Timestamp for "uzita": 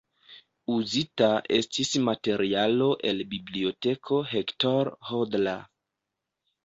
0.75-1.27